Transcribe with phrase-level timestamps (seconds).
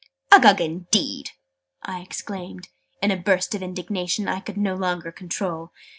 [0.31, 1.29] "Uggug, indeed!"
[1.83, 2.69] I exclaimed,
[3.03, 5.71] in a burst of indignation I could no longer control.